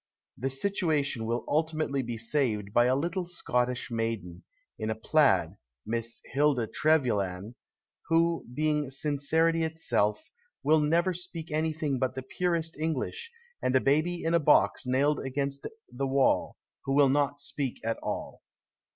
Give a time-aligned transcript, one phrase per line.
[0.35, 4.43] The situation will ultimately be saved by a little Scottish maiden,
[4.79, 7.53] in a plaid (Miss Hilda Trevelyan),
[8.07, 10.31] who, being sincerity itself,
[10.63, 13.25] will never speak anything but the purest Enghsh,
[13.61, 17.99] and a baby in a box nailed against the wall, who will not speak at
[18.01, 18.41] all.